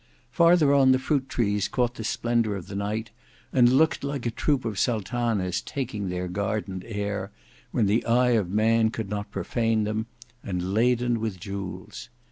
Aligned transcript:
Farther 0.31 0.73
on 0.73 0.93
the 0.93 0.97
fruit 0.97 1.29
trees 1.29 1.67
caught 1.67 1.93
the 1.93 2.03
splendour 2.03 2.55
of 2.55 2.65
the 2.65 2.75
night; 2.75 3.11
and 3.53 3.69
looked 3.69 4.03
like 4.03 4.25
a 4.25 4.31
troop 4.31 4.65
of 4.65 4.79
sultanas 4.79 5.61
taking 5.61 6.09
their 6.09 6.27
gardened 6.27 6.83
air, 6.87 7.29
when 7.69 7.85
the 7.85 8.03
eye 8.07 8.31
of 8.31 8.49
man 8.49 8.89
could 8.89 9.11
not 9.11 9.29
profane 9.29 9.83
them, 9.83 10.07
and 10.43 10.73
laden 10.73 11.19
with 11.19 11.39
jewels. 11.39 12.09